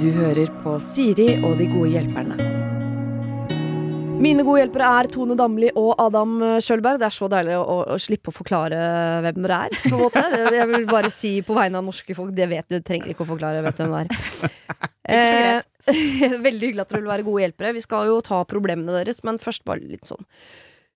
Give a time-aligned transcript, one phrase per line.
[0.00, 2.36] Du hører på Siri og de gode hjelperne.
[4.24, 7.00] Mine gode hjelpere er Tone Damli og Adam Sjølberg.
[7.00, 8.78] Det er så deilig å, å slippe å forklare
[9.24, 9.78] hvem dere er.
[9.82, 10.22] På en måte.
[10.54, 13.30] Jeg vil bare si på vegne av norske folk, det vet du, trenger ikke å
[13.32, 14.52] forklare vet hvem det er.
[15.04, 15.58] Eh,
[16.46, 17.74] veldig hyggelig at dere vil være gode hjelpere.
[17.76, 20.24] Vi skal jo ta problemene deres, men først bare litt sånn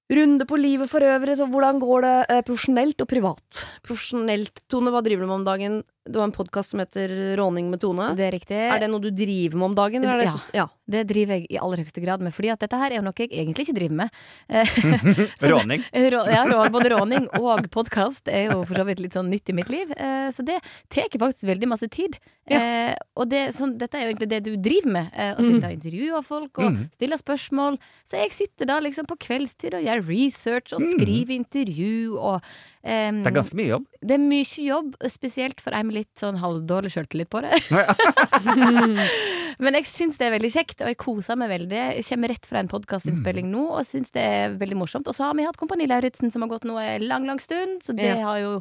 [0.09, 1.37] Runde på livet for øvrig.
[1.37, 3.65] Så hvordan går det eh, profesjonelt og privat?
[3.85, 5.83] Profesjonelt, Tone, hva driver du med om dagen?
[6.09, 8.15] Du har en podkast som heter Råning med Tone.
[8.17, 8.57] Det er riktig.
[8.57, 10.05] Er det noe du driver med om dagen?
[10.05, 10.33] eller det Ja.
[10.39, 10.67] så- ja.
[10.89, 13.13] Det driver jeg i aller høyeste grad med, fordi at dette her er jo noe
[13.15, 14.11] jeg egentlig ikke driver med.
[14.49, 14.65] Eh,
[15.51, 15.85] Råning.
[15.93, 19.53] Rå, ja, både råning og podkast er jo for så vidt litt sånn nytt i
[19.53, 19.91] mitt liv.
[19.93, 22.17] Eh, så det tar faktisk veldig masse tid.
[22.49, 22.95] Ja.
[23.15, 25.11] og det, så, dette er jo egentlig det du driver med.
[25.13, 26.91] Eh, å sitte og intervjue folk og Mm.
[26.97, 27.77] stille spørsmål.
[28.09, 32.41] Så jeg sitter da liksom på kveldstid og gjør research og skriver intervju og
[32.85, 33.87] em, Det er ganske mye jobb.
[34.03, 37.59] det er mye jobb, spesielt for ei med litt sånn halvdårlig sjøltillit på det.
[39.59, 41.79] Men jeg syns det er veldig kjekt, og jeg koser meg veldig.
[41.99, 45.09] Jeg kommer rett fra en podkastinnspilling nå og syns det er veldig morsomt.
[45.11, 47.83] Og så har vi hatt Kompani Lauritzen som har gått nå en lang, lang stund,
[47.83, 48.21] så det Ja.
[48.23, 48.53] har jo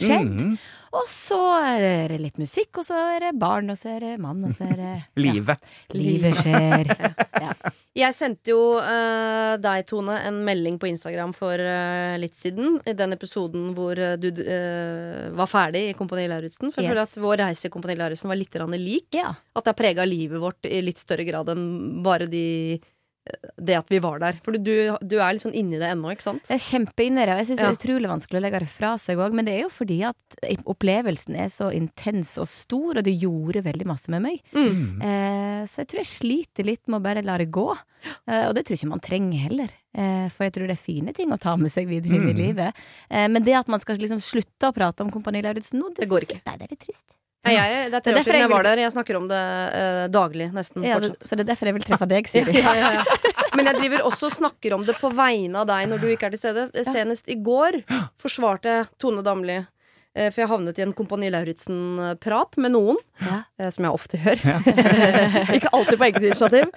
[0.00, 0.32] skjedd.
[0.40, 0.54] Mm.
[0.96, 4.14] Og så er det litt musikk, og så er det barn, og så er det
[4.24, 5.60] mann, og så er det Livet.
[5.92, 6.94] Livet skjer.
[7.42, 7.52] Ja.
[7.98, 12.76] Jeg sendte jo uh, deg, Tone, en melding på Instagram for uh, litt siden.
[12.86, 14.30] I den episoden hvor uh, du
[15.38, 16.70] var ferdig i Kompani Lauritzen.
[16.70, 16.94] For jeg Yes.
[16.94, 19.08] føler at vår reise i Kompani Lauritzen var litt lik.
[19.18, 19.34] ja.
[19.58, 22.78] At det har prega livet vårt i litt større grad enn bare de
[23.60, 24.38] det at vi var der.
[24.44, 26.48] For du, du er litt sånn inni det ennå, ikke sant?
[26.48, 28.68] Jeg er kjempeinne i det, og jeg syns det er utrolig vanskelig å legge det
[28.68, 29.32] fra seg òg.
[29.38, 33.62] Men det er jo fordi at opplevelsen er så intens og stor, og det gjorde
[33.66, 34.40] veldig masse med meg.
[34.54, 35.02] Mm.
[35.02, 37.66] Eh, så jeg tror jeg sliter litt med å bare la det gå.
[38.28, 39.72] Eh, og det tror jeg ikke man trenger heller.
[39.98, 42.34] Eh, for jeg tror det er fine ting å ta med seg videre inn i
[42.34, 42.42] Mm.
[42.46, 42.74] livet.
[43.10, 46.04] Eh, men det at man skal liksom slutte å prate om Kompani Lauritzen nå, det,
[46.06, 46.36] Det går ikke.
[46.38, 47.04] jeg- Nei, det er litt trist.
[47.48, 48.82] Nei, jeg, det er tre Det år siden jeg var der.
[48.84, 49.40] Jeg snakker om det
[49.78, 50.84] eh, daglig, nesten.
[50.86, 52.54] Ja, det, så det er derfor jeg vil treffe deg, Siri.
[52.62, 53.32] Ja, ja, ja.
[53.58, 56.28] Men jeg driver også og snakker om det på vegne av deg når du ikke
[56.28, 56.68] er til stede.
[56.86, 57.80] Senest i går
[58.22, 59.56] forsvarte jeg Tone Damli.
[60.14, 63.40] eh, For jeg havnet i en Kompani Lauritzen-prat med noen, Ja.
[63.58, 64.44] eh, som jeg ofte gjør.
[65.56, 66.70] ikke alltid på eget initiativ.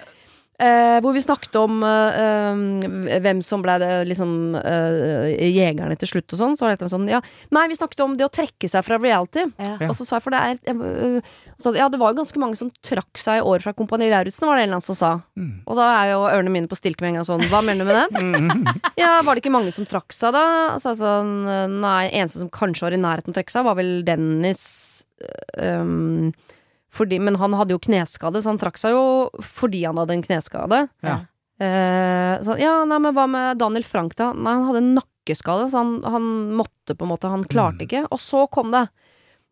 [0.62, 6.12] Eh, hvor vi snakket om eh, eh, hvem som ble det, liksom, eh, jegerne til
[6.12, 6.54] slutt og sånn.
[6.58, 7.18] Så var det sånn, ja.
[7.54, 9.48] Nei, vi snakket om det å trekke seg fra reality.
[9.58, 9.74] Ja.
[9.88, 12.38] Og så sa jeg, for det er jeg, øh, så, Ja, det var jo ganske
[12.38, 14.98] mange som trakk seg i år fra Kompani Lauritzen, var det en eller annen som
[14.98, 15.12] sa.
[15.34, 15.52] Mm.
[15.66, 17.90] Og da er jo ørene mine på stilke med en gang sånn, hva mener du
[17.90, 18.22] med det?
[18.22, 18.80] Mhm.
[19.00, 20.78] Ja, var det ikke mange som trakk seg da?
[20.78, 21.34] Så jeg sånn,
[21.82, 24.62] nei, eneste som kanskje var i nærheten av å trekke seg, var vel Dennis
[25.58, 26.30] øhm,
[26.92, 30.22] fordi, Men han hadde jo kneskade, så han trakk seg jo fordi han hadde en
[30.26, 30.88] kneskade.
[31.02, 31.20] Ja.
[31.62, 34.32] Eh, så ja, nei, men hva med Daniel Frank, da?
[34.34, 36.26] Nei, han hadde en nakkeskade, så han, han
[36.58, 37.86] måtte på en måte Han klarte Mm.
[37.86, 38.02] ikke.
[38.12, 38.88] Og så kom det.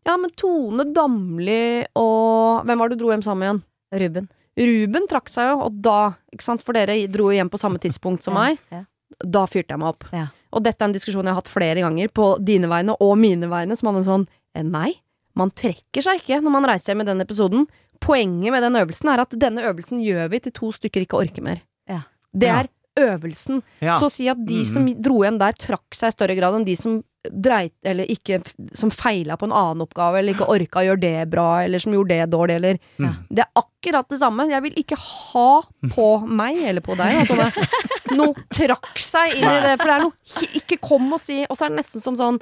[0.05, 3.61] Ja, men Tone Damli og Hvem var det du dro hjem sammen igjen?
[4.01, 4.29] Ruben.
[4.57, 7.79] Ruben trakk seg jo, og da, ikke sant, for dere dro jo hjem på samme
[7.79, 8.83] tidspunkt som meg, Ja.
[9.23, 10.03] da fyrte jeg meg opp.
[10.11, 10.27] Ja.
[10.51, 13.47] Og dette er en diskusjon jeg har hatt flere ganger på dine vegne og mine
[13.47, 14.93] vegne, som hadde en sånn eh, Nei,
[15.35, 17.67] man trekker seg ikke når man reiser hjem i den episoden.
[18.01, 21.43] Poenget med den øvelsen er at denne øvelsen gjør vi til to stykker ikke orker
[21.45, 21.61] mer.
[21.89, 22.01] Ja.
[22.33, 22.59] Det Ja.
[22.63, 22.67] er
[22.99, 23.61] øvelsen.
[23.81, 23.95] Ja.
[23.99, 24.65] Så å si at de Mhm.
[24.65, 28.41] som dro hjem der, trakk seg i større grad enn de som dreit Eller ikke
[28.73, 31.93] Som feila på en annen oppgave, eller ikke orka å gjøre det bra, eller som
[31.93, 33.11] gjorde det dårlig, eller ja.
[33.29, 34.49] Det er akkurat det samme.
[34.49, 37.51] Jeg vil ikke ha på meg, eller på deg, da, Tone,
[38.17, 39.77] noe trakk seg inn i det.
[39.77, 42.41] For det er noe Ikke kom og si Og så er det nesten som sånn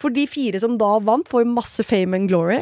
[0.00, 2.58] for de fire som da vant, får jo masse fame and glory.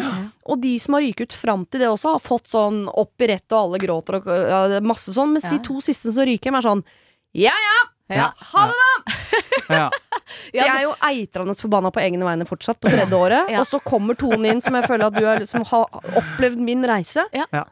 [0.47, 3.31] Og de som har ryket ut fram til det også, har fått sånn opp i
[3.31, 5.33] rett, og alle gråter og ja, er masse sånn.
[5.33, 5.51] Mens Ja.
[5.57, 6.85] de to siste som ryker hjem, er sånn
[7.33, 7.79] ja ja,
[8.17, 8.33] Ja.
[8.53, 9.91] ha det da!
[10.51, 13.49] Så jeg er jo eitrende forbanna på egne vegne fortsatt, på tredje året.
[13.55, 13.63] Ja.
[13.65, 15.89] Og så kommer Tone inn, som jeg føler at du er, som har
[16.21, 17.25] opplevd min reise.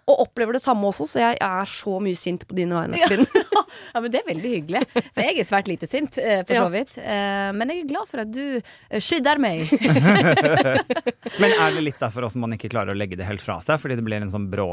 [0.09, 2.99] Og opplever det samme også, så jeg er så mye sint på dine vegne.
[3.03, 3.09] Ja.
[3.93, 4.81] Ja, men det er veldig hyggelig.
[4.95, 6.95] For jeg er svært lite sint, eh, for så vidt.
[7.01, 9.69] Eh, Men jeg er glad for at du eh, skydder meg.
[11.43, 13.81] Men er det litt derfor også man ikke klarer å legge det helt fra seg,
[13.82, 14.69] fordi det blir en sånn brå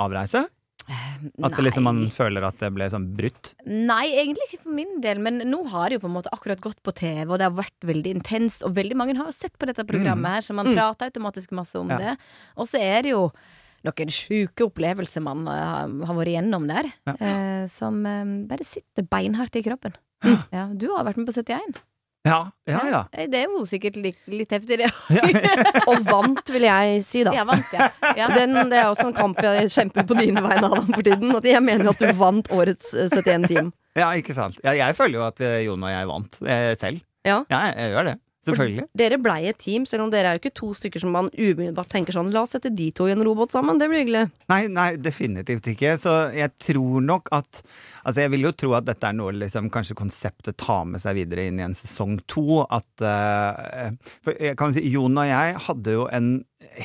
[0.00, 0.44] avreise?
[1.42, 3.52] At det liksom man føler at det ble sånn brutt?
[3.66, 5.18] Nei, egentlig ikke for min del.
[5.22, 7.56] Men nå har det jo på en måte akkurat gått på TV, og det har
[7.56, 8.62] vært veldig intenst.
[8.66, 10.74] Og veldig mange har jo sett på dette programmet her, så man Mm.
[10.76, 11.98] prater automatisk masse om Ja.
[11.98, 12.18] det.
[12.56, 13.30] Og så er det jo
[13.84, 17.14] noen sjuke opplevelser man eh, har- vært igjennom der, Ja.
[17.20, 19.94] eh, som eh, bare sitter beinhardt i kroppen.
[20.52, 21.82] Ja, du har vært med på 71.
[22.22, 23.00] Ja, ja, ja.
[23.12, 24.90] Eh, Det er jo sikkert litt, litt heftig, det.
[25.10, 25.22] ja.
[25.90, 27.32] Og vant, vil jeg si, da.
[27.34, 27.88] Jeg vant, ja.
[28.18, 28.28] ja.
[28.30, 31.34] Den, det er også en kamp jeg kjemper på dine vegne Adam, for tiden.
[31.34, 33.72] At jeg mener at du vant årets eh, 71 Team.
[33.98, 34.60] ja ikke sant.
[34.62, 37.02] Ja, jeg føler jo at eh, Jon og jeg vant eh, selv.
[37.26, 37.42] Ja.
[37.50, 38.16] jeg gjør det.
[38.42, 38.88] Selvfølgelig.
[38.98, 41.92] Dere blei et team, selv om dere er jo ikke to stykker som man umiddelbart
[41.92, 44.24] tenker sånn La oss sette de to i en robot sammen, det blir hyggelig.
[44.50, 45.94] Nei, nei, definitivt ikke.
[46.02, 47.62] Så jeg tror nok at
[48.02, 51.14] Altså, jeg vil jo tro at dette er noe liksom kanskje konseptet tar med seg
[51.20, 52.64] videre inn i en sesong to.
[52.66, 53.92] At uh,
[54.26, 56.32] For jeg kan si, Jon og jeg hadde jo en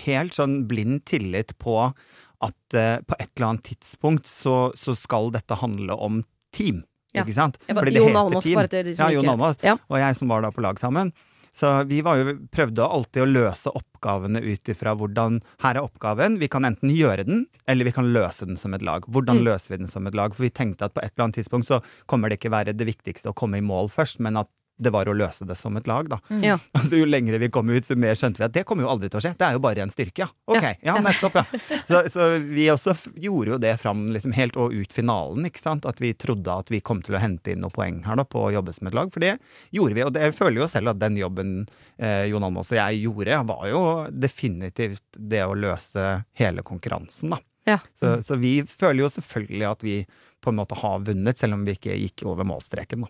[0.06, 5.34] helt sånn blind tillit på at uh, på et eller annet tidspunkt så, så skal
[5.34, 6.22] dette handle om
[6.54, 6.84] team.
[7.16, 7.24] Ja.
[7.24, 7.58] Ikke sant?
[7.66, 9.58] Fordi det Jon Almaas, bare til de som Ja, Jon Almaas.
[9.66, 9.80] Ja.
[9.90, 11.16] Og jeg som var da på lag sammen.
[11.58, 16.38] Så vi var jo, prøvde alltid å løse oppgavene ut ifra hvordan Her er oppgaven.
[16.38, 19.08] Vi kan enten gjøre den, eller vi kan løse den som et lag.
[19.10, 19.46] Hvordan Mm.
[19.50, 20.36] løser vi den som et lag?
[20.36, 22.86] For vi tenkte at på et eller annet tidspunkt så kommer det ikke være det
[22.86, 25.88] viktigste å komme i mål først, men at det var å løse det som et
[25.90, 26.20] lag, da.
[26.44, 26.58] Ja.
[26.78, 29.10] Altså Jo lengre vi kom ut, så mer skjønte vi at det kommer jo aldri
[29.10, 29.32] til å skje.
[29.40, 30.30] Det er jo bare en styrke, ja.
[30.46, 30.76] Ok, Ja.
[30.92, 31.46] ja, nettopp, ja.
[31.90, 35.88] Så, så vi også gjorde jo det fram liksom helt og ut finalen, ikke sant.
[35.90, 38.46] At vi trodde at vi kom til å hente inn noen poeng her da på
[38.48, 39.10] å jobbe som et lag.
[39.14, 39.36] For det
[39.76, 41.54] gjorde vi, og det, jeg føler jo selv at den jobben
[41.98, 43.82] eh, Jon Almaas og jeg gjorde, var jo
[44.12, 46.08] definitivt det å løse
[46.38, 47.42] hele konkurransen, da.
[47.68, 47.80] Ja.
[48.00, 49.96] Så, så vi føler jo selvfølgelig at vi
[50.44, 53.10] på en måte har vunnet, selv om vi ikke gikk over målstreken, da.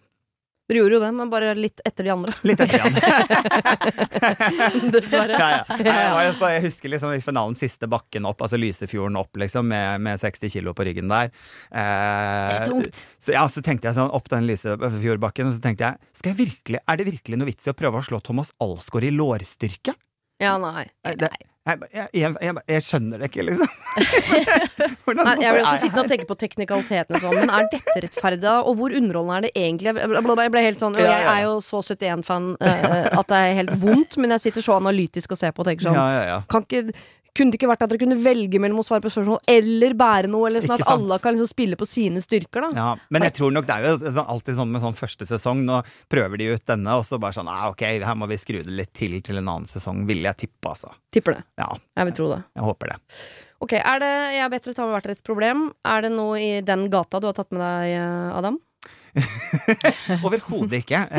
[0.68, 2.34] Dere gjorde jo det, men bare litt etter de andre.
[2.44, 2.98] Litt etter igjen.
[4.94, 5.38] Dessverre.
[5.40, 6.24] ja, ja.
[6.52, 10.52] Jeg, husker liksom i finalen siste bakken opp, altså Lysefjorden opp, liksom, med, med 60
[10.58, 11.32] kilo på ryggen der.
[11.72, 13.00] Det Eh, er tungt.
[13.24, 16.40] så, ja, så tenkte jeg sånn opp den Lysefjordbakken, og så tenkte jeg, skal jeg
[16.44, 19.96] virkelig, er det virkelig noe vits i å prøve å slå Thomas Alsgaard i lårstyrke?
[20.44, 20.84] Ja, nei.
[21.08, 21.32] Nei, Det,
[21.68, 23.72] jeg, jeg, jeg, jeg, skjønner det ikke, liksom.
[25.04, 27.96] Hvordan, Nei, jeg vil også sittende sitte og tenke på teknikalitetene sånn, men er dette
[28.06, 28.56] rettferdig, da?
[28.64, 29.94] Og hvor underholdende er det egentlig?
[29.94, 30.24] Jeg
[30.54, 34.36] ble, helt sånn, og jeg er jo så 71-fan at det er helt vondt, men
[34.36, 36.40] jeg sitter så analytisk og ser på og tenker sånn Ja, ja, ja.
[36.52, 36.96] kan ikke,
[37.38, 40.32] kunne det ikke vært at dere kunne velge mellom å svare på spørsmål eller bære
[40.34, 42.70] noe, eller sånn at alle kan liksom spille på sine styrker, da?
[42.76, 45.64] Ja, men jeg tror nok det er jo sånn- alltid sånn med sånn første sesong.
[45.70, 48.60] Nå prøver de ut denne, og så bare sånn ah, ok, her må vi skru
[48.64, 50.92] det litt til til en annen sesong, vil jeg tippe, altså.
[51.14, 51.44] Tipper det.
[51.62, 52.44] Ja, Jeg vil tro det.
[52.58, 53.00] jeg håper det.
[53.60, 55.72] Ok, er det, Jeg bedt dere ta med hvert deres problem.
[55.84, 58.60] Er det noe i den gata du har tatt med deg, eh, Adam?
[60.26, 61.02] Overhodet ikke.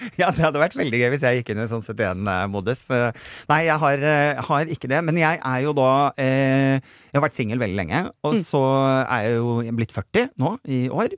[0.00, 2.80] Eh, ja, det hadde vært veldig gøy hvis jeg gikk inn i sånn 71-modus.
[2.94, 3.18] Eh,
[3.50, 5.00] Nei, jeg har, eh, har ikke det.
[5.04, 8.44] Men jeg er jo da eh, Jeg har vært singel veldig lenge, og Mm.
[8.48, 8.62] så
[9.04, 11.12] er jeg jo blitt 40 nå i år.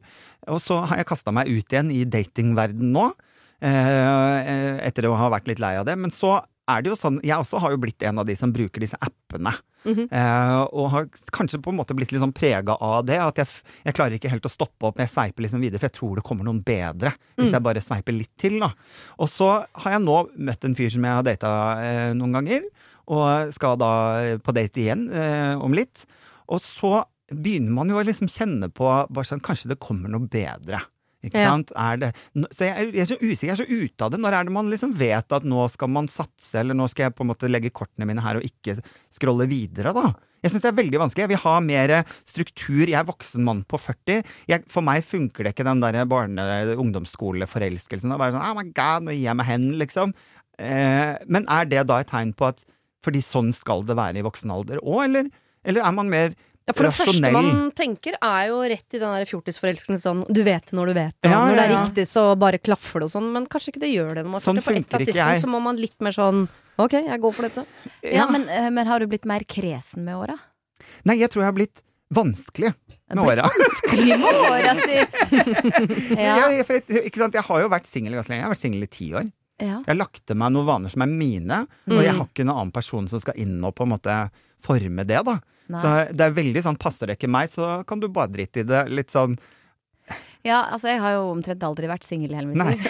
[0.51, 3.13] Og så har jeg kasta meg ut igjen i datingverden nå,
[3.63, 5.95] eh, etter å ha vært litt lei av det.
[5.99, 6.41] Men så
[6.73, 8.99] er det jo sånn Jeg også har jo blitt en av de som bruker disse
[9.01, 9.53] appene.
[9.85, 10.07] Mm -hmm.
[10.13, 13.19] uh, og har kanskje på en måte blitt litt sånn prega av det.
[13.19, 13.49] At jeg,
[13.85, 16.15] jeg klarer ikke helt å stoppe opp, men jeg sveiper liksom videre, for jeg tror
[16.17, 17.13] det kommer noen bedre.
[17.37, 17.53] Hvis Mm.
[17.53, 18.73] jeg bare sveiper litt til, da.
[19.19, 21.49] Og så har jeg nå møtt en fyr som jeg har data
[21.79, 22.63] uh, noen ganger,
[23.09, 26.07] og skal da eh, på date igjen uh, om litt.
[26.49, 30.29] Og så begynner man jo å liksom kjenne på bare sånn, kanskje det kommer noe
[30.29, 30.81] bedre.
[31.23, 31.53] Ikke Ja.
[31.53, 31.71] sant?
[31.79, 32.09] Er det,
[32.51, 34.19] så jeg, jeg er så usikker, jeg er så ute av det.
[34.21, 37.15] Når er det man liksom vet at nå skal man satse, eller nå skal jeg
[37.15, 38.81] på en måte legge kortene mine her og ikke
[39.15, 40.11] scrolle videre, da?
[40.43, 41.23] Jeg syns det er veldig vanskelig.
[41.23, 41.93] Jeg vil ha mer
[42.27, 42.83] struktur.
[42.91, 44.25] Jeg er voksen mann på 40.
[44.51, 48.13] Jeg, for meg funker det ikke den der barne-ungdomsskoleforelskelsen.
[48.15, 50.15] Å være sånn oh my god, nå gir jeg meg hen, liksom.
[50.59, 52.63] Eh, men er det da et tegn på at
[53.03, 55.31] fordi sånn skal det være i voksen alder òg, eller,
[55.67, 56.35] eller er man mer
[56.69, 60.43] Ja, for det første man tenker, er jo rett i den der fjortisforelskelsen sånn Du
[60.47, 63.09] vet det når du vet det, Ja, når det er riktig, så bare klaffer det
[63.09, 63.33] og sånn.
[63.35, 64.63] Men kanskje ikke det gjør det når man Sånn 40.
[64.63, 65.43] På et eller funker annet ikke jeg.
[65.43, 66.45] så må man litt mer sånn
[66.81, 67.65] Ok, jeg går for dette.
[68.07, 70.39] Ja, men, eh, men har du blitt mer kresen med åra?
[71.05, 71.83] Nei, jeg tror jeg har blitt
[72.15, 72.71] vanskelig
[73.13, 73.45] med åra.
[73.53, 74.97] Vanskelig med åra, si!
[76.17, 76.37] Ja.
[76.53, 77.37] Jeg, jeg, ikke sant?
[77.37, 78.41] jeg har jo vært singel ganske lenge.
[78.43, 79.29] Jeg har vært singel i ti år.
[79.63, 79.77] ja.
[79.83, 82.03] Jeg har lagt til meg noen vaner som er mine, og Mm.
[82.03, 84.17] jeg har ikke noen annen person som skal inn og på en måte
[84.65, 85.39] forme det, da.
[85.73, 85.81] Nei.
[85.81, 88.69] Så det er veldig sånn, passer det ikke meg, så kan du bare drite i
[88.69, 88.85] det.
[88.93, 89.39] Litt sånn
[90.45, 92.81] ja, altså jeg har jo omtrent aldri vært singel i hele mitt liv.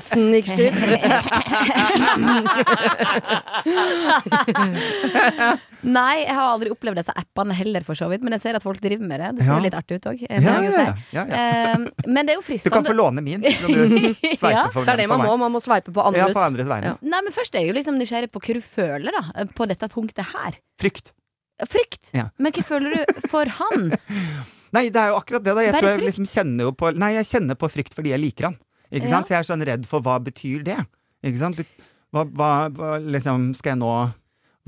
[0.10, 0.80] Snikskryt.
[5.86, 8.24] Nei, jeg har aldri opplevd disse appene heller, for så vidt.
[8.26, 9.28] Men jeg ser at folk driver med det.
[9.36, 9.58] Det ser Ja.
[9.58, 10.18] jo litt artig ut òg.
[10.26, 11.76] ja, ja, ja, ja.
[12.06, 13.40] Men det er jo Du kan få låne min.
[13.40, 13.46] Du
[14.50, 15.36] Ja, for, Det er det man må.
[15.38, 16.28] Man må sveipe på andres.
[16.28, 16.86] Ja, på andres vegne.
[16.86, 16.96] Ja.
[17.02, 19.88] Nei, men først er jeg jo liksom nysgjerrig på hva du føler da på dette
[19.92, 20.58] punktet her.
[20.80, 21.12] Frykt.
[21.70, 22.10] Frykt.
[22.12, 22.28] Ja.
[22.38, 23.92] Men hva føler du for han?
[24.76, 25.64] Nei, det er jo akkurat det, da.
[25.64, 26.08] Jeg Bare tror jeg frykt?
[26.10, 28.56] liksom kjenner jo på Nei, jeg kjenner på frykt fordi jeg liker han.
[28.92, 29.16] Ikke Ja.
[29.16, 29.26] sant?
[29.26, 30.78] Så jeg er sånn redd for hva betyr det?
[31.24, 31.58] Ikke sant?
[32.14, 33.92] Hva, hva, hva liksom Skal jeg nå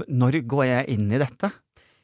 [0.09, 1.53] Når går jeg inn i dette?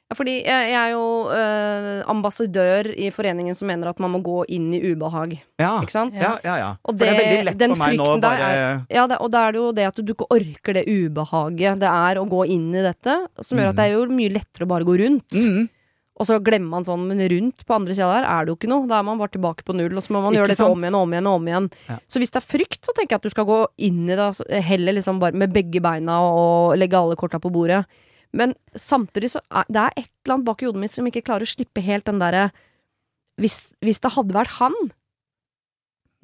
[0.05, 4.19] Ja, fordi jeg, jeg er jo eh, ambassadør i foreningen som mener at man må
[4.23, 5.33] gå inn i ubehag.
[5.59, 5.79] Ja.
[5.81, 6.13] Ikke sant?
[6.19, 6.67] Ja, ja, ja.
[6.85, 8.87] Og For det er det- veldig lett den for meg nå å frykten der bare
[8.93, 11.89] Ja, det, og da er det jo det at du ikke orker det ubehaget det
[11.89, 14.69] er å gå inn i dette, som gjør at det er jo mye lettere å
[14.69, 15.31] bare gå rundt.
[15.33, 15.69] mm,
[16.15, 18.69] Og så glemmer man sånn, men rundt på andre sida der er det jo ikke
[18.71, 18.87] noe.
[18.87, 20.77] Da er man bare tilbake på null, og så må man Ikke gjøre dette sant?
[20.77, 21.67] om igjen og om igjen og om igjen.
[21.89, 21.97] Ja.
[22.07, 24.23] Så hvis det er frykt, så tenker jeg at du skal gå inn i det,
[24.23, 27.85] altså, heller liksom bare med begge beina og legge alle korta på bordet.
[28.33, 31.23] Men samtidig så er det er et eller annet bak i hodet mitt som ikke
[31.27, 32.51] klarer å slippe helt den derre
[33.43, 34.75] hvis, hvis det hadde vært han,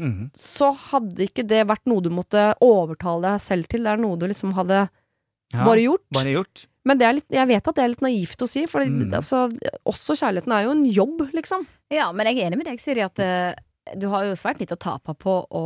[0.00, 0.30] Mhm.
[0.32, 3.82] så hadde ikke det vært noe du måtte overtale deg selv til.
[3.84, 4.88] Det er noe du liksom hadde
[5.52, 6.04] Ja, bare gjort.
[6.14, 6.66] Bare gjort.
[6.88, 9.12] Men det er litt, jeg vet at det er litt naivt å si, for Mm.
[9.14, 9.48] altså,
[9.84, 11.66] også kjærligheten er jo en jobb, liksom.
[11.92, 13.52] Ja, men jeg er enig med deg, Siri, at uh,
[13.98, 15.64] du har jo svært litt å tape på å,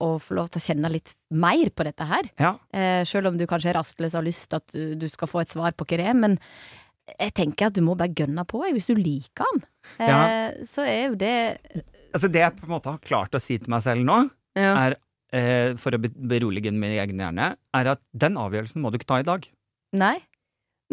[0.00, 2.30] å få lov til å kjenne litt mer på dette her.
[2.40, 2.54] Ja.
[2.72, 5.28] Eh, selv om du kanskje er rastløs og har lyst til at du, du skal
[5.28, 6.14] få et svar på hva det er.
[6.14, 6.38] Men
[7.18, 9.62] jeg tenker at du må bare gønne på, jeg, hvis du liker han.
[9.98, 10.20] Eh, Ja.
[10.68, 11.34] Så er jo det
[12.14, 14.72] Altså, det jeg på en måte har klart å si til meg selv nå, Ja.
[14.86, 14.96] er,
[15.36, 19.10] eh, for å be- berolige min egen hjerne, er at den avgjørelsen må du ikke
[19.10, 19.44] ta i dag.
[19.92, 20.16] Nei.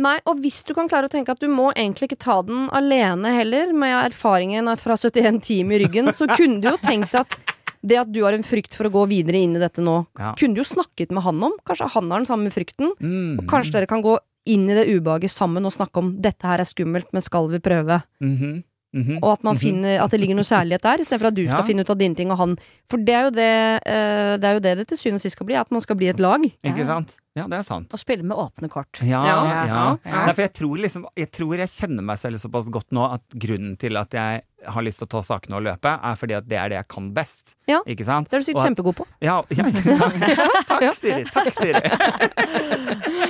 [0.02, 2.66] Nei, og hvis du kan klare å tenke at du må egentlig ikke ta den
[2.74, 7.38] alene heller, med erfaringen fra 71 team i ryggen, så kunne du jo tenkt at
[7.86, 10.34] det at du har en frykt for å gå videre inn i dette nå, Ja.
[10.40, 11.54] kunne du jo snakket med han om.
[11.68, 12.94] Kanskje han har den samme frykten.
[13.00, 13.40] Mm.
[13.40, 16.60] Og kanskje dere kan gå inn i det ubehaget sammen og snakke om 'dette her
[16.60, 18.02] er skummelt, men skal vi prøve'?
[18.22, 18.64] Mhm.
[18.96, 19.20] Mhm.
[19.24, 19.60] Og at man Mhm.
[19.62, 21.66] finner At det ligger noe kjærlighet der, istedenfor at du skal Ja.
[21.68, 22.58] finne ut av dine ting og han.
[22.90, 25.36] For det er jo det eh, Det er jo det det til syvende og sist
[25.36, 26.42] skal bli, at man skal bli et lag.
[26.64, 27.16] Ikke sant?
[27.36, 27.90] Ja, det er sant.
[27.90, 29.00] Å spille med åpne kort.
[29.02, 29.38] Ja, Ja.
[29.50, 29.62] ja.
[30.06, 30.26] Ja.
[30.28, 33.24] Nei, for jeg tror liksom Jeg tror jeg kjenner meg selv såpass godt nå at
[33.34, 36.46] grunnen til at jeg har lyst til å ta sakene og løpe, er fordi at
[36.48, 37.56] det er det jeg kan best.
[37.68, 37.82] Ja.
[37.90, 38.30] Ikke sant?
[38.30, 39.06] Det er du sikkert at- kjempegod på.
[39.20, 41.26] Ja, ja takk, takk, Siri.
[41.34, 41.82] Takk, Siri.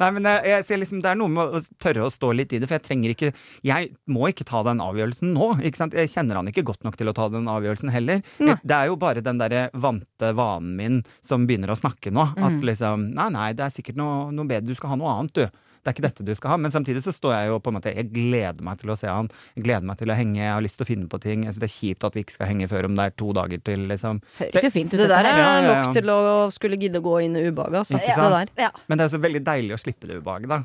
[0.00, 2.52] Nei, men jeg, jeg ser liksom, det er noe med å tørre å stå litt
[2.52, 3.32] i det, for jeg trenger ikke
[3.66, 5.48] Jeg må ikke ta den avgjørelsen nå.
[5.62, 5.92] ikke sant?
[5.98, 8.22] Jeg kjenner han ikke godt nok til å ta den avgjørelsen heller.
[8.40, 8.56] Nei.
[8.62, 12.28] Det er jo bare den derre vante vanen min som begynner å snakke nå.
[12.36, 12.62] At Mm.
[12.68, 14.66] liksom Nei, nei, det er sikkert noe, noe bedre.
[14.68, 15.46] Du skal ha noe annet, du.
[15.82, 16.56] Det er ikke dette du skal ha.
[16.62, 19.08] Men samtidig så står jeg jo på en måte Jeg gleder meg til å se
[19.10, 19.26] han.
[19.56, 20.38] Jeg gleder meg til å henge.
[20.38, 21.42] Jeg har lyst til å finne på ting.
[21.42, 23.32] Jeg synes det er kjipt at vi ikke skal henge før om det er to
[23.34, 24.20] dager til, liksom.
[24.38, 25.00] Høres jo fint ut.
[25.02, 25.40] Det der er.
[25.42, 25.80] Ja, ja, ja.
[25.82, 26.20] nok til å
[26.54, 27.98] skulle gidde å gå inn i ubehaget, altså.
[27.98, 28.54] Ikke Det sant?
[28.54, 28.68] der.
[28.68, 28.70] Ja.
[28.86, 30.60] Men det er jo så veldig deilig å slippe det ubehaget, da.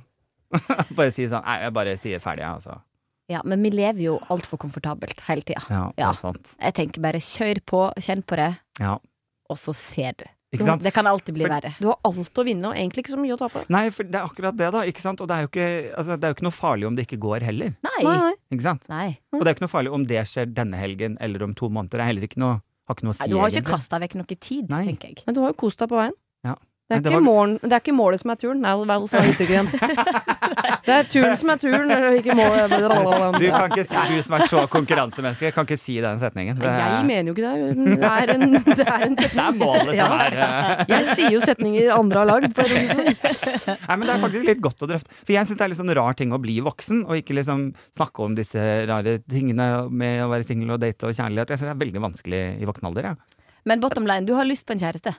[1.01, 2.77] bare si sånn Nei, jeg bare sier ferdig, jeg, altså.
[3.33, 5.65] ja, men vi lever jo altfor komfortabelt hele tida.
[5.73, 6.13] Ja, Ja.
[6.61, 8.93] Jeg tenker bare kjør på, kjenn på det, Ja.
[9.49, 10.29] og så ser du.
[10.55, 10.81] Ikke sant?
[10.83, 11.73] Det kan alltid bli For- verre.
[11.79, 13.65] Du har alt å vinne, og egentlig ikke så mye å tape.
[13.73, 14.83] Nei, for det er akkurat det, da.
[14.87, 15.19] Ikke sant?
[15.19, 17.19] Og det er jo ikke, altså, det er jo ikke noe farlig om det ikke
[17.19, 17.73] går heller.
[17.83, 18.03] Nei.
[18.07, 18.33] Nei.
[18.55, 18.87] Ikke sant?
[18.87, 19.19] Nei.
[19.33, 21.67] Og det er jo ikke noe farlig om det skjer denne helgen eller om to
[21.67, 21.97] måneder.
[21.99, 23.73] Det er heller ikke noe, har ikke noe å si, Nei, Du har jo ikke
[23.75, 24.83] kasta vekk noe tid, Nei.
[24.87, 25.23] tenker jeg.
[25.27, 26.15] Men du har jo kost deg på veien.
[26.87, 26.95] Ja.
[26.95, 28.61] Det er, det ikke var- målen, det er ikke målet som er turen.
[28.63, 29.71] Nei, hva er uttrykket?
[30.87, 32.71] Det er turen som er turen, ikke målet.
[32.71, 36.55] Du kan ikke si, du som er så konkurransemenneske, kan ikke si den setningen.
[36.61, 37.97] Det Jeg er, mener jo ikke det.
[37.99, 40.07] Det er en, det er en det er målet Ja.
[40.07, 42.55] som er eh, Jeg sier jo setninger andre har lagd.
[42.55, 45.11] Nei, men det er faktisk litt godt å drøfte.
[45.27, 47.67] For jeg syns det er litt sånn rar ting å bli voksen, og ikke liksom
[47.99, 51.51] snakke om disse rare tingene med å være singel og date og kjærlighet.
[51.51, 53.43] Jeg syns det er veldig vanskelig i voksen alder, jeg.
[53.67, 55.17] Men bottom line, du har lyst på en kjæreste.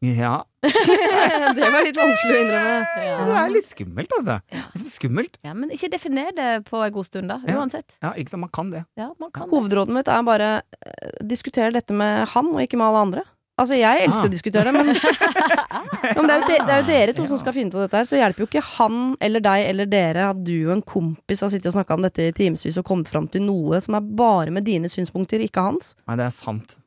[0.00, 0.44] Ja.
[0.64, 2.76] Det var litt vanskelig å innrømme.
[2.94, 4.36] Det er litt skummelt, altså.
[4.52, 5.34] Er skummelt.
[5.44, 7.36] Ja, Men ikke definer det på en god stund, da.
[7.56, 7.96] Uansett.
[8.02, 8.84] Ja, ikke sant, man kan det.
[9.00, 9.52] Ja, man kan det.
[9.52, 13.26] Hovedrådet mitt er bare eh, diskutere dette med han, og ikke med alle andre.
[13.60, 14.28] Altså, jeg elsker Ah.
[14.30, 14.86] å diskutere, men,
[16.16, 17.28] men det, er jo de, det er jo dere to Ja.
[17.34, 19.90] som skal finne ut av dette her, så hjelper jo ikke han eller deg eller
[19.90, 22.88] dere at du og en kompis har sittet og snakka om dette i timevis og
[22.88, 25.92] kommet fram til noe som er bare med dine synspunkter, ikke hans.
[26.08, 26.78] Nei, det er sant.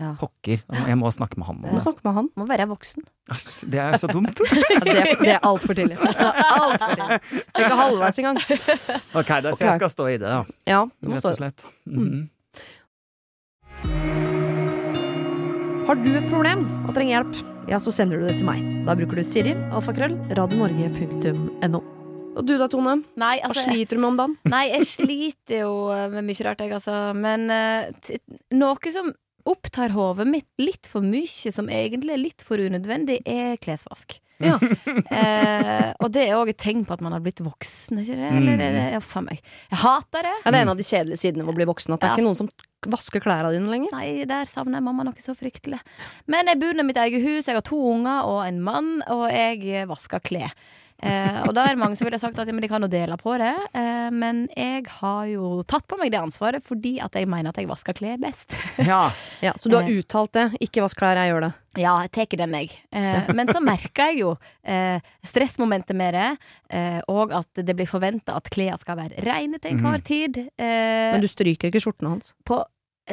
[0.00, 0.14] Ja.
[0.16, 0.62] Pokker.
[0.88, 1.82] Jeg må snakke med han om må det.
[1.84, 2.28] snakke med han.
[2.40, 3.04] Må være voksen.
[3.34, 4.40] Æsj, det er så dumt.
[4.48, 5.98] Ja, det, er- det er altfor tidlig.
[6.00, 7.20] Alt for tidlig.
[7.60, 8.40] Ikke halvveis engang.
[9.20, 10.40] Ok, da, så jeg skal stå i det, da.
[10.70, 11.66] Ja, du må Rett og slett.
[11.84, 12.28] Mhm.
[15.90, 17.38] Har du et problem og trenger hjelp,
[17.70, 18.60] ja, så sender du det til meg.
[18.86, 21.80] Da bruker du Siri, alfakrøll, radionorge.no.
[22.38, 22.92] Og du da, Tone?
[23.18, 24.36] Nei, Hva altså sliter du med om dagen?
[24.52, 25.72] Nei, jeg sliter jo
[26.12, 26.98] med mye rart, jeg, altså.
[27.18, 28.20] Men uh, t
[28.54, 29.10] noe som
[29.48, 34.18] opptar hodet mitt litt for mye, som egentlig er litt for unødvendig, er klesvask.
[34.40, 34.56] Ja.
[35.20, 38.32] eh, og det er òg et tegn på at man har blitt voksen, ikke det?
[38.40, 39.44] Eller er det ja, faen meg.
[39.68, 40.34] Jeg hater det.
[40.40, 41.94] Ja, det er en av de kjedelige sidene ved å bli voksen.
[41.94, 42.50] At det er ikke noen som
[42.90, 43.92] vasker klærne dine lenger.
[43.92, 45.80] Nei, der savner jeg mamma noe så fryktelig.
[46.32, 49.26] Men jeg bor i mitt eget hus, jeg har to unger og en mann, og
[49.28, 50.56] jeg vasker klær.
[51.02, 52.88] Eh, og da er det mange som ville sagt at ja, men de kan jo
[52.92, 57.14] dele på det, eh, men jeg har jo tatt på meg det ansvaret fordi at
[57.16, 58.56] jeg mener at jeg vasker klær best.
[58.90, 59.10] Ja.
[59.40, 60.00] Ja, så du har Eh.
[60.02, 60.46] uttalt det.
[60.60, 61.52] Ikke vask klær, jeg gjør det.
[61.80, 62.70] Ja, jeg tar den, jeg.
[62.92, 66.28] Eh, men så merker jeg jo eh, stressmomentet med det,
[66.70, 70.42] eh, og at det blir forventa at klærne skal være reine til enhver tid.
[70.58, 72.34] Eh, Men du stryker ikke skjortene hans.
[72.44, 72.60] på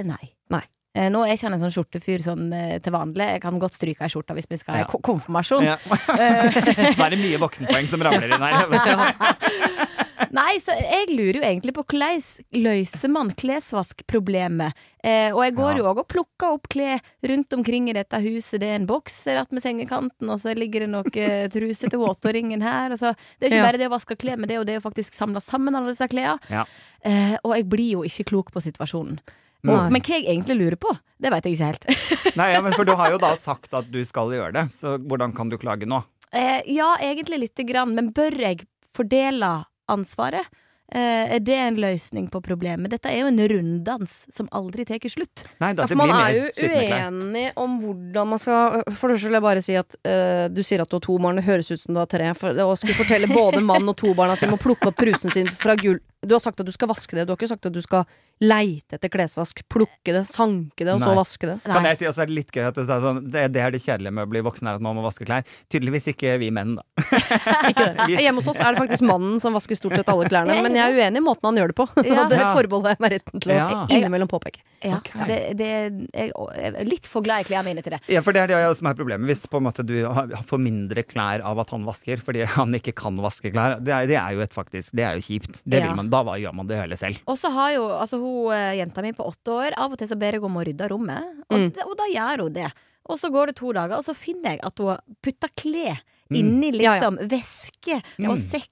[0.04, 0.34] Nei.
[0.54, 0.62] Nei.
[0.98, 3.28] Eh, nå er jeg ikke han en sånn skjortefyr sånn eh, til vanlig.
[3.36, 5.02] Jeg kan godt stryke ei skjorte hvis vi skal ha Ja.
[5.06, 5.62] konfirmasjon.
[5.68, 5.76] ja.
[6.98, 9.14] Nå er det mye voksenpoeng som ramler inn her.
[10.38, 12.20] Nei, så jeg lurer jo egentlig på hvordan
[12.66, 14.74] løser man klesvaskproblemet?
[15.06, 15.78] Eh, og jeg går Ja.
[15.78, 18.60] jo òg og plukker opp klær rundt omkring i dette huset.
[18.60, 21.04] Det er en bokser attmed sengekanten, og så ligger det noe
[21.54, 22.92] truse til våtåringen her.
[22.92, 23.70] Og så, det er ikke Ja.
[23.72, 25.94] bare det å vaske klær, men det er jo det å faktisk samle sammen alle
[25.94, 26.40] disse klærne.
[26.50, 26.66] Ja.
[27.06, 29.20] Eh, og jeg blir jo ikke klok på situasjonen.
[29.66, 29.74] Nei.
[29.74, 31.88] Og, men hva jeg egentlig lurer på, det veit jeg ikke helt.
[32.40, 34.98] Nei, ja, men For du har jo da sagt at du skal gjøre det, så
[35.02, 36.04] hvordan kan du klage nå?
[36.32, 39.52] Eh, ja, egentlig lite grann, men bør jeg fordele
[39.90, 40.48] ansvaret?
[40.88, 42.88] Eh, er det en løsning på problemet?
[42.94, 45.44] Dette er jo en runddans som aldri tar slutt.
[45.60, 49.28] Nei, da, Ja, man er mer jo uenig om hvordan man skal For det første
[49.28, 51.42] vil jeg bare si at eh, du sier at du har to barn.
[51.42, 52.32] Det høres ut som du har tre.
[52.40, 55.34] For, å skulle fortelle både mann og to barn at de må plukke opp trusen
[55.34, 57.28] sin fra gulv Du har sagt at du skal vaske det.
[57.28, 58.08] Du har ikke sagt at du skal
[58.44, 59.64] leite etter klesvask.
[59.72, 61.58] Plukke det, sanke det, og så vaske det.
[61.66, 61.94] Kan Nei.
[61.94, 63.82] jeg si også er det litt gøy at du sa sånn det, det er det
[63.84, 65.46] kjedelige med å bli voksen, er at man må vaske klær.
[65.74, 66.86] Tydeligvis ikke vi menn, da.
[67.72, 68.20] Ikke det.
[68.22, 70.56] Hjemme hos oss er det faktisk mannen som vasker stort sett alle klærne.
[70.58, 71.88] Er Men jeg er uenig i måten han gjør det på.
[72.06, 72.22] Ja.
[72.24, 73.82] Og det forbeholder jeg meg retten til å Ja.
[73.92, 74.62] innimellom påpeke.
[74.86, 75.26] Ja, okay.
[75.26, 75.70] det, det,
[76.14, 76.32] jeg
[76.70, 78.02] er litt for glad i klærne mine til det.
[78.14, 79.26] Ja, for det er det som er problemet.
[79.30, 79.96] Hvis på en måte du
[80.48, 84.10] får mindre klær av at han vasker fordi han ikke kan vaske klær, det er,
[84.10, 85.62] det er jo et faktisk Det er jo kjipt.
[85.66, 87.22] Det vil man, da gjør man det hele selv.
[87.26, 90.08] Og så har jo altså hun eh, jenta mi på åtte år Av og til
[90.12, 91.72] så ber jeg om å rydde rommet, og, Mm.
[91.88, 92.72] og da gjør hun det.
[93.08, 96.36] Og så går det to dager, og så finner jeg at hun putter klær Mm.
[96.42, 97.00] inni Ja, ja.
[97.00, 98.30] liksom vesker Mm.
[98.32, 98.68] og sekk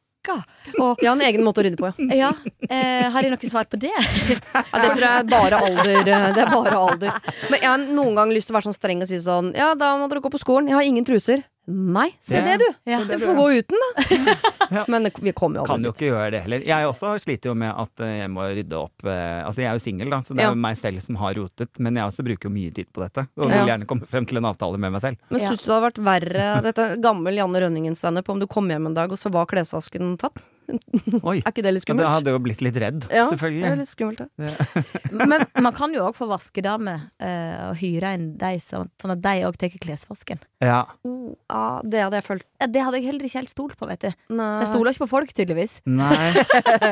[0.82, 2.16] Og ja, en egen måte å rydde på, ja.
[2.26, 2.30] ja,
[2.68, 3.92] eh, har jeg noe svar på det?
[3.94, 6.00] Ja, det tror jeg er bare alder.
[6.02, 7.12] eh, Det er bare alder.
[7.52, 9.76] Men jeg har noen gang lyst til å være sånn streng og si sånn Ja,
[9.76, 10.68] da må dere gå på skolen.
[10.68, 11.44] Jeg har ingen truser.
[11.68, 12.92] Nei, se det, det, du.
[12.92, 13.00] Ja.
[13.10, 14.04] Du får gå uten, da.
[14.92, 15.98] Men vi kommer jo Kan aldri jo dit.
[16.02, 16.66] ikke gjøre det heller.
[16.68, 19.80] Jeg også sliter jo med at eh, jeg må rydde opp eh, Altså, jeg er
[19.80, 20.54] jo singel, da, så det er Ja.
[20.54, 21.72] jo meg selv som har rotet.
[21.82, 23.26] Men jeg også bruker jo mye tid på dette.
[23.40, 25.18] Og vil gjerne komme frem til en avtale med meg selv.
[25.34, 25.50] Men Ja.
[25.54, 28.94] syns du det hadde vært verre, dette gammel Janne Rønningen-standup, om du kom hjem en
[28.98, 30.38] dag, og så var klesvasken tatt?
[31.30, 31.38] Oi.
[31.42, 32.08] Er ikke det litt skummelt?
[32.10, 34.50] hadde jo blitt litt redd, Ja, det er litt skummelt, ja.
[35.26, 39.36] Men man kan jo òg få vaskedame uh, og hyre inn de sånn at de
[39.48, 40.40] òg tar klesvasken.
[40.64, 40.84] Ja.
[41.06, 42.46] Uh, ah, det hadde jeg følt.
[42.62, 44.12] Ja, det hadde jeg heller ikke helt stolt på, vet du.
[44.32, 45.78] Så jeg stoler ikke på folk, tydeligvis.
[45.86, 46.32] Nei.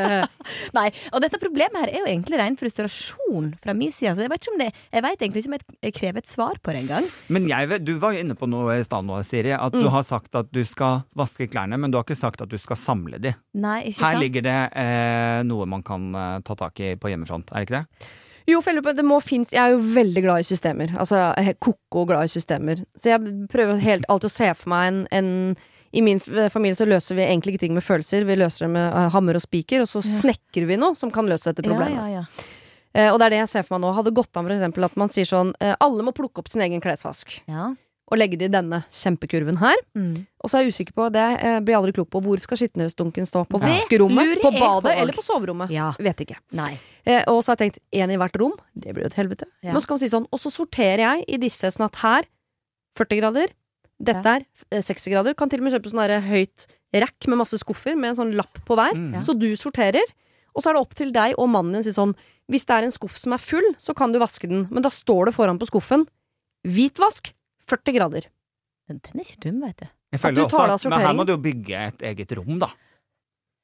[0.78, 4.14] Nei, og dette problemet her er jo egentlig ren frustrasjon fra min side.
[4.18, 6.60] Så jeg vet, ikke om det, jeg vet egentlig ikke om jeg- krever et svar
[6.64, 7.08] på det engang.
[7.34, 9.54] Men jeg, vet- du var jo inne på noe i stad nå, Siri.
[9.56, 9.92] At du Mm.
[9.96, 12.78] har sagt at du skal vaske klærne, men du har ikke sagt at du skal
[12.78, 13.34] samle de.
[13.54, 14.24] Nei, ikke Her sant?
[14.24, 17.80] ligger det eh, noe man kan eh, ta tak i på hjemmefront, er det ikke
[17.82, 18.10] det?
[18.52, 20.92] Jo, for det må finnes Jeg er jo veldig glad i systemer.
[21.00, 22.82] Altså jeg er koko glad i systemer.
[23.00, 25.30] Så jeg prøver helt alltid å se for meg en, en
[25.96, 26.20] I min
[26.52, 28.26] familie så løser vi egentlig ikke ting med følelser.
[28.28, 30.18] Vi løser det med uh, hammer og spiker, og så Ja.
[30.20, 31.96] snekrer vi noe som kan løse dette problemet.
[31.96, 32.50] Ja, ja, ja.
[32.94, 33.94] Eh, og det er det jeg ser for meg nå.
[33.96, 36.62] Hadde gått an for eksempel at man sier sånn uh, Alle må plukke opp sin
[36.66, 37.40] egen klesvask.
[38.14, 39.80] Og legge det i denne kjempekurven her.
[39.98, 40.24] Mm.
[40.44, 43.26] Og så er jeg usikker på, det jeg blir aldri klok på, hvor skal skittenhusdunken
[43.26, 43.42] stå?
[43.50, 44.36] På vaskerommet?
[44.44, 44.92] På badet?
[44.92, 44.94] på.
[45.02, 45.74] Eller på soverommet?
[45.74, 45.90] ja.
[46.04, 46.38] Vet ikke.
[46.54, 46.76] Nei.
[47.04, 48.54] Eh, og så har jeg tenkt én i hvert rom.
[48.78, 49.50] Det blir jo et helvete.
[49.66, 49.74] Ja.
[49.76, 52.30] Nå skal man si sånn, Og så sorterer jeg i disse sånn at her
[53.00, 53.54] 40 grader.
[54.04, 55.36] Dette er eh, 60 grader.
[55.40, 58.60] Kan til og med kjøpe sånn høyt rack med masse skuffer med en sånn lapp
[58.68, 58.94] på hver.
[58.94, 59.24] Mm.
[59.26, 60.06] Så du sorterer.
[60.54, 62.14] Og så er det opp til deg og mannen din å si sånn
[62.52, 64.68] Hvis det er en skuff som er full, så kan du vaske den.
[64.70, 66.06] Men da står det foran på skuffen
[66.68, 67.32] hvitvask
[67.72, 68.30] 40 grader.
[68.90, 69.88] Den, den er ikke dum, vet du.
[70.14, 72.70] At du tar deg av men her må du jo bygge et eget rom, da.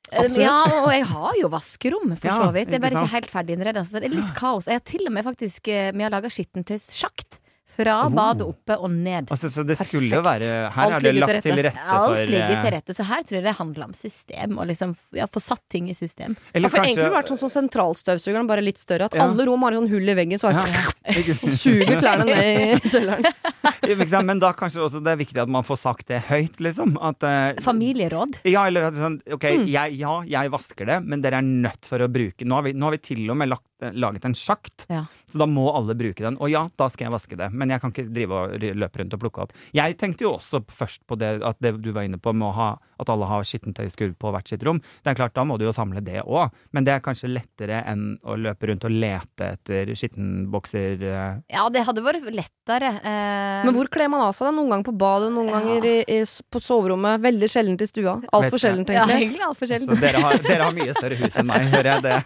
[0.10, 0.42] Absolutt.
[0.42, 2.72] Ja, og jeg har jo vaskerom, for så vidt.
[2.72, 3.84] Det er bare ikke helt ferdig innredet.
[3.86, 4.70] Så det er litt kaos.
[4.70, 7.38] Jeg har til og med faktisk eh, Vi har laga skittentøyssjakt.
[7.80, 9.30] Fra bad badet oppe og ned.
[9.32, 11.80] Altså, så det skulle jo være Her Alt er det lagt til rette.
[11.80, 14.58] for Alt ligger eh, til rette, så her tror jeg det handler om system.
[14.60, 16.36] Og liksom ja, få satt ting i system.
[16.40, 19.08] Ja, Eller for kanskje egentlig vært sånn som sentralstøvsugeren, bare litt større.
[19.10, 19.24] At Ja.
[19.28, 21.58] alle rom har en sånn hull i veggen, så ja, bare ja, sant?
[21.60, 24.26] suger klærne ned i sølleren.
[24.30, 26.98] Men da kanskje også det er viktig at man får sagt det høyt, liksom.
[27.02, 28.42] At uh, Familieråd.
[28.50, 29.66] Ja, eller at sånn Ok, Mm.
[29.72, 32.74] jeg, ja, jeg vasker det, men dere er nødt for å bruke Nå har vi,
[32.78, 35.06] nå har vi til og med lagt, laget en sjakt, Ja.
[35.32, 36.38] så da må alle bruke den.
[36.40, 39.14] Og ja, da skal jeg vaske det, men jeg kan ikke drive og løpe rundt
[39.14, 39.54] og plukke opp.
[39.74, 42.54] Jeg tenkte jo også først på det at det du var inne på med å
[42.58, 44.82] ha, at alle har skittentøyskurv på hvert sitt rom.
[45.04, 47.84] Det er klart, da må du jo samle det òg, men det er kanskje lettere
[47.88, 51.02] enn å løpe rundt og lete etter skittenbokser.
[51.02, 51.40] eh.
[51.56, 52.92] Ja, det hadde vært lettere.
[53.00, 54.48] Eh, Men hvor kler man av seg?
[54.50, 54.56] det?
[54.60, 55.60] Noen ganger på badet, noen Ja.
[55.60, 56.20] ganger i, i,
[56.52, 57.22] på soverommet.
[57.22, 58.18] Veldig sjeldent i stua.
[58.34, 59.08] Altfor tenker jeg.
[59.08, 59.42] ja, egentlig.
[59.48, 59.88] altfor sjelden.
[59.96, 62.18] Så dere har, dere har mye større hus enn meg, hører jeg det.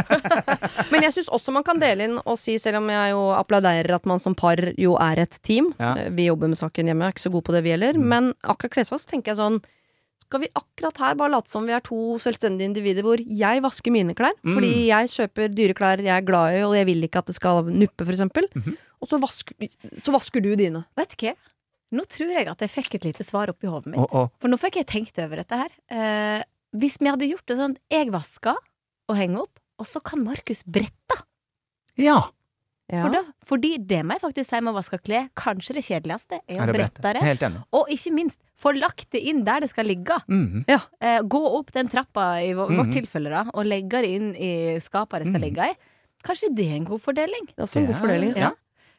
[0.92, 3.94] Men jeg syns også man kan dele inn og si, selv om jeg jo applauderer
[3.96, 5.94] at man som par jo er et team Ja.
[5.96, 7.98] Eh, Vi jobber med saken hjemme, er ikke så gode på det vi gjelder.
[7.98, 8.08] Mm.
[8.08, 9.60] Men akkurat klesvask tenker jeg sånn
[10.20, 13.90] skal vi akkurat her bare late som vi er to selvstendige individer hvor jeg vasker
[13.90, 14.36] mine klær?
[14.44, 14.52] Mm.
[14.54, 17.34] Fordi jeg kjøper dyre klær jeg er glad i, og jeg vil ikke at det
[17.34, 18.46] skal nuppe, for eksempel.
[18.54, 18.76] -hmm.
[19.00, 19.54] Og så vasker,
[20.02, 20.84] så vasker du dine.
[20.96, 21.34] Vet du hva?
[21.90, 23.98] Nå tror jeg at jeg fikk et lite svar oppi hodet mitt.
[23.98, 24.28] Oh, oh.
[24.38, 25.70] For nå fikk jeg tenkt over dette her.
[25.90, 26.42] Eh,
[26.78, 28.54] hvis vi hadde gjort det sånn at jeg vasker
[29.10, 31.16] og henger opp, og så kan Markus brette.
[32.00, 32.20] Ja.
[32.90, 33.04] Ja.
[33.04, 35.28] For da, fordi det må jeg faktisk si med å vaske klær.
[35.38, 37.20] Kanskje det kjedeligste er å Er det brette det.
[37.22, 37.60] Helt enig.
[37.78, 40.16] Og ikke minst, få lagt det inn der det skal ligge.
[40.26, 40.64] Mhm.
[40.66, 42.92] Eh, gå opp den trappa i vårt vårt -hmm.
[42.98, 45.46] tilfelle, da, og legge det inn i skapet det skal Mhm.
[45.46, 45.74] ligge i.
[46.24, 47.46] Kanskje det er en god fordeling?
[47.46, 48.36] Det er også en god Ja, fordeling.
[48.36, 48.50] Ja.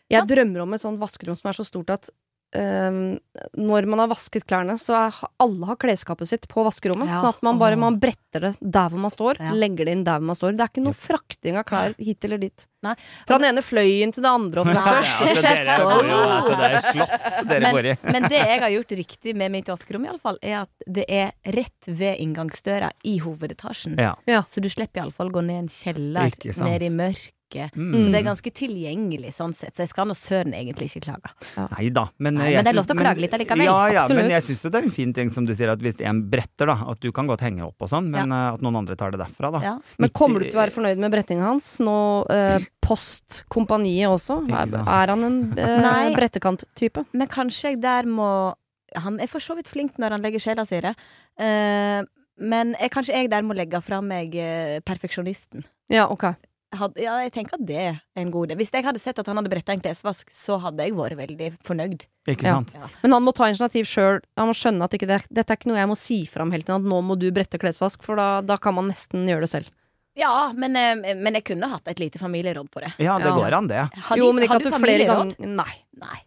[0.10, 2.10] Jeg drømmer om et sånt vaskerom som er så stort at
[2.56, 3.20] øhm,
[3.58, 7.10] når man har vasket klærne, så er alle har klesskapet sitt på vaskerommet.
[7.12, 7.22] Ja.
[7.24, 9.54] Sånn at man bare man bretter det der hvor man står, Ja.
[9.54, 10.56] legger det inn der hvor man står.
[10.58, 12.68] Det er ikke noe frakting av klær hit eller dit.
[12.82, 12.96] Nei.
[13.30, 15.76] Fra den ene fløyen til det andre, og fra første til sjette.
[15.76, 17.62] altså, er.
[17.62, 20.88] Men, men det jeg har gjort riktig med mitt vaskerom, i alle fall, er at
[20.88, 24.00] det er rett ved inngangsdøra i hovedetasjen.
[24.02, 24.16] Ja.
[24.26, 24.42] Ja.
[24.50, 26.34] Så du slipper iallfall gå ned en kjeller,
[26.66, 27.36] ned i mørket.
[27.76, 27.92] Mm.
[27.94, 31.32] Så det er ganske tilgjengelig sånn sett, så jeg skal nå søren egentlig ikke klage.
[31.58, 32.08] Nei da.
[32.18, 33.66] Men, Nei, jeg men det er lov til å men- klage litt allikevel.
[33.66, 34.22] Ja, ja, Absolutt.
[34.22, 36.72] men jeg syns det er en fin ting som du sier, at hvis en bretter,
[36.72, 38.54] da, at du kan godt henge opp og sånn, men ja.
[38.56, 39.62] at noen andre tar det derfra, da.
[39.66, 39.76] Ja.
[39.98, 41.98] Men kommer du til å være fornøyd med brettinga hans nå
[42.32, 44.42] eh, post kompaniet også?
[44.52, 47.06] Er, er han en eh, brettekant-type?
[47.14, 48.54] Men kanskje jeg der må
[49.00, 50.92] Han er for så vidt flink når han legger sjela si i det.
[51.40, 52.02] Eh,
[52.42, 55.64] men jeg, kanskje jeg der må legge fra meg eh, perfeksjonisten.
[55.92, 56.34] Ja, ok.
[56.74, 58.56] Had, ja, jeg tenker at det er en god idé.
[58.62, 61.50] Hvis jeg hadde sett at han hadde bretta en klesvask, så hadde jeg vært veldig
[61.68, 62.06] fornøyd.
[62.32, 62.54] Ikke Ja.
[62.62, 62.72] sant?
[63.04, 64.22] Men han må ta initiativ sjøl.
[64.38, 66.64] Han må skjønne at ikke det, dette er ikke noe jeg må si fram hele
[66.64, 66.80] tiden.
[66.86, 69.68] At nå må du brette klesvask, for da, da kan man nesten gjøre det selv.
[70.16, 72.94] Ja, men, eh, men jeg kunne hatt et lite familieråd på det.
[73.00, 73.36] Ja, det Ja.
[73.36, 73.90] går an, det.
[74.08, 75.74] Har jo, men ikke har at du flere ganger Nei.
[76.00, 76.20] Nei.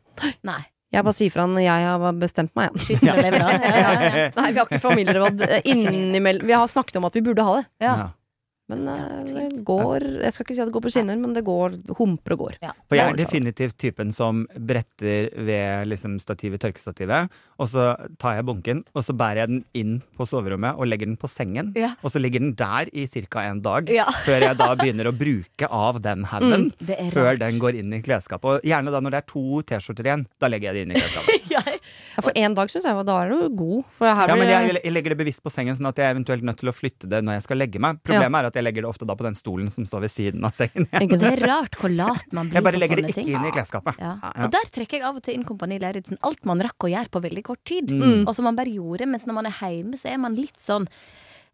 [0.44, 0.61] Nei.
[0.92, 3.00] Jeg bare sier fra når jeg har bestemt meg igjen.
[3.02, 4.30] Ja, ja, ja.
[4.37, 6.46] Nei, vi har ikke familieråd eh, innimellom.
[6.46, 7.66] Vi har snakket om at vi burde ha det.
[7.80, 8.11] Ja.
[8.72, 11.42] Men eh, det går Jeg skal ikke si at det går på skinner, men det
[11.44, 12.55] går humper og går.
[12.64, 12.70] Ja.
[12.88, 17.29] For jeg er definitivt typen som bretter ved liksom stativet, tørkestativet,
[17.61, 17.90] og så
[18.22, 21.29] tar jeg bunken, og så bærer jeg den inn på soverommet og legger den på
[21.29, 21.74] sengen.
[21.77, 21.92] Ja.
[22.00, 23.44] Og så ligger den der i ca.
[23.50, 24.07] en dag, Ja.
[24.27, 26.70] før jeg da begynner å bruke av den haugen.
[26.88, 28.48] Er Før den går inn i klesskapet.
[28.48, 31.03] Og gjerne da når det er to T-skjorter igjen, da legger jeg det inn i
[31.05, 31.40] klesskapet.
[31.55, 31.61] Ja.
[32.18, 33.85] For én dag syns jeg da er du god.
[33.94, 36.09] For her Ja, blir men jeg, jeg legger det bevisst på sengen, sånn at jeg
[36.09, 38.00] er eventuelt nødt til å flytte det når jeg skal legge meg.
[38.03, 40.44] Problemet er at jeg legger det ofte da på den stolen som står ved siden
[40.46, 40.86] av sengen.
[41.04, 43.32] Ikke Det er rart hvor lat man blir Jeg bare legger det ikke ting.
[43.34, 43.98] inn i klesskapet.
[44.00, 44.14] Ja.
[44.22, 44.32] Ja.
[44.46, 46.18] Og der trekker jeg av og til inn Kompani Lauritzen.
[46.26, 47.90] Alt man rakk å gjøre på veldig kort tid.
[47.94, 48.24] Mm.
[48.28, 49.08] Og som man bare gjorde.
[49.10, 50.88] Mens når man er hjemme, så er man litt sånn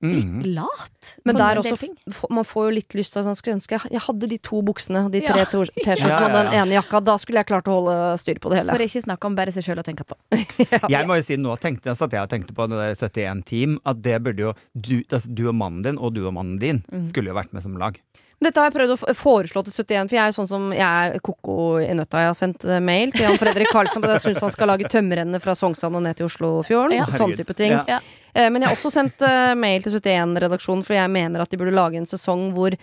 [0.02, 0.54] litt Mm.
[0.56, 1.10] lat.
[1.28, 1.88] Men der også,
[2.30, 5.20] man får jo litt lyst til å skulle ønske jeg, hadde de to buksene, de
[5.20, 5.44] tre
[5.84, 7.00] T-skjortene Ja, ja, og den ene jakka.
[7.04, 8.72] Da skulle jeg klart å holde styr på det hele.
[8.72, 10.16] For ikke snakke om bare seg sjøl å tenke på.
[10.94, 13.78] Jeg må jo si nå tenkte jeg at jeg tenkte på det der 71 Team,
[13.84, 16.82] at det burde jo du, altså, du og mannen din og du og mannen din
[16.90, 17.04] Mm.
[17.12, 17.98] skulle jo vært med som lag.
[18.40, 20.80] Dette har jeg prøvd å foreslå til 71, for jeg er sånn som jeg
[21.12, 22.22] er koko i nøtta.
[22.22, 24.72] Jeg har sendt eh, mail til Jan Fredrik Karlsson på at jeg syns han skal
[24.72, 26.96] lage tømmerrennet fra Sognsvann og ned til Oslofjorden.
[26.96, 27.08] Ja.
[27.20, 27.74] Sånn type ting.
[27.74, 27.98] Ja.
[27.98, 28.00] Ja.
[28.32, 31.60] Eh, Men jeg har også sendt eh, mail til 71-redaksjonen, for jeg mener at de
[31.60, 32.78] burde lage en sesong hvor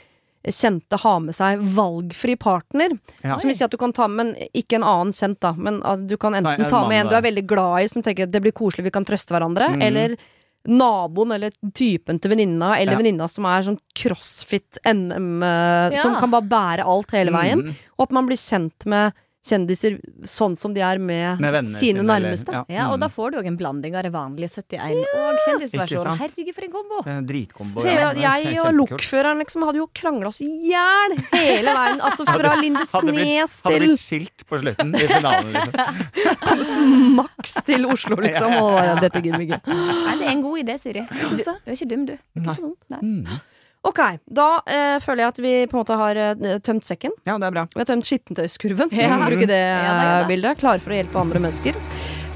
[0.48, 2.94] kjente har med seg valgfri partner.
[3.24, 3.40] Ja.
[3.42, 5.82] Som vil si at du kan ta med, en, ikke en annen kjent, da, men
[5.82, 8.06] at du kan enten Nei, en ta med en du er veldig glad i, som
[8.06, 9.86] tenker at det blir koselig, vi kan trøste hverandre, mm.
[9.90, 10.20] eller
[10.68, 12.98] naboen eller typen til venninna, eller Ja.
[13.00, 16.02] venninna som er sånn crossfit-NM, eh, Ja.
[16.02, 17.62] som kan bare bære alt hele veien.
[17.64, 17.76] Mm.
[17.98, 19.14] Og at man blir kjent med
[19.48, 22.52] kjendiser sånn som de er med, Med venner sine sine, eller- nærmeste.
[22.54, 22.64] ja.
[22.70, 23.02] Ja, og Mm.
[23.02, 26.18] da får du òg en blanding av det vanlige 71 og kjendisversjonen.
[26.22, 27.02] Herregud, for en kombo!
[27.08, 27.82] En Dritkombo.
[27.82, 28.12] Så ja.
[28.14, 32.00] jeg, jeg og lokføreren liksom hadde jo krangla oss i hjel hele veien.
[32.02, 35.54] Altså fra Lindesnes til hadde blitt skilt på slutten i finalen.
[35.54, 37.16] Liksom.
[37.18, 38.54] maks til Oslo, liksom.
[38.62, 39.62] Og ja, dette gidder vi ikke.
[39.68, 41.06] Nei, det er en god idé, Siri.
[41.08, 42.18] Du, syns du er ikke dum, du.
[42.36, 42.54] Nei.
[42.56, 42.74] Så dum.
[43.02, 43.40] Mm.
[43.86, 47.14] Ok, da eh, føler jeg at vi på en måte har eh, tømt sekken.
[47.28, 47.66] Ja, det er bra.
[47.74, 48.90] Vi har tømt skittentøyskurven.
[48.98, 49.20] Ja.
[49.28, 50.28] Bruke det Ja ja da.
[50.30, 50.60] bildet.
[50.62, 51.78] Klare for å hjelpe andre mennesker.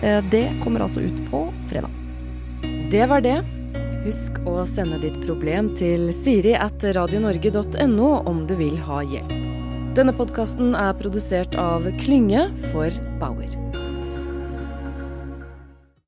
[0.01, 1.91] Eh, det kommer altså ut på fredag.
[2.91, 3.39] Det var det.
[4.05, 9.37] Husk å sende ditt problem til siri at radionorge.no om du vil ha hjelp.
[9.97, 13.60] Denne podkasten er produsert av Klynge for Bauer.